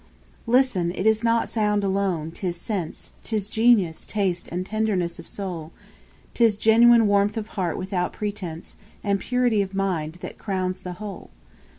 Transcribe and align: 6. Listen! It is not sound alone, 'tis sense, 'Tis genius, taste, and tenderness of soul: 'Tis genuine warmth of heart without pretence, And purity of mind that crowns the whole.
6. 0.45 0.47
Listen! 0.47 0.91
It 0.95 1.05
is 1.05 1.23
not 1.23 1.47
sound 1.47 1.83
alone, 1.83 2.31
'tis 2.31 2.55
sense, 2.57 3.13
'Tis 3.21 3.47
genius, 3.47 4.03
taste, 4.07 4.47
and 4.47 4.65
tenderness 4.65 5.19
of 5.19 5.27
soul: 5.27 5.71
'Tis 6.33 6.55
genuine 6.57 7.05
warmth 7.05 7.37
of 7.37 7.49
heart 7.49 7.77
without 7.77 8.11
pretence, 8.11 8.75
And 9.03 9.19
purity 9.19 9.61
of 9.61 9.75
mind 9.75 10.13
that 10.21 10.39
crowns 10.39 10.81
the 10.81 10.93
whole. 10.93 11.29